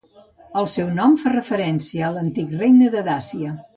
[0.61, 3.53] El seu nom fa referència a l'antic regne de Dàcia.